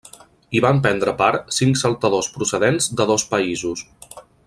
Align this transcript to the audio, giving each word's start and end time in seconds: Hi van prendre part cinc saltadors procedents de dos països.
Hi 0.53 0.61
van 0.65 0.79
prendre 0.85 1.13
part 1.19 1.53
cinc 1.57 1.79
saltadors 1.83 2.31
procedents 2.39 2.91
de 3.03 3.11
dos 3.15 3.27
països. 3.37 3.89